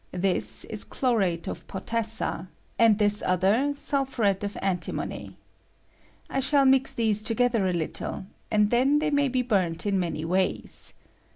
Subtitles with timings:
[0.13, 2.47] This is chlorate of potassa,
[2.79, 5.37] and this other sulphuret of antimony.
[6.27, 10.25] I shall mix these together a little, and then they may be burnt in many
[10.25, 10.93] ways.